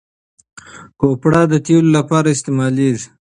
کوپره 0.99 1.41
د 1.51 1.53
تېلو 1.65 1.89
لپاره 1.97 2.27
استعمالیږي. 2.31 3.07